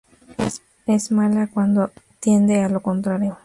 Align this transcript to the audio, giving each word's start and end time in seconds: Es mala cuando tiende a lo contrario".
Es 0.87 1.11
mala 1.11 1.45
cuando 1.45 1.91
tiende 2.19 2.63
a 2.63 2.69
lo 2.69 2.81
contrario". 2.81 3.37